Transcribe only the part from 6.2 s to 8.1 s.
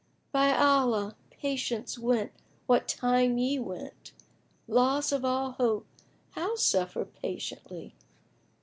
how suffer patiently?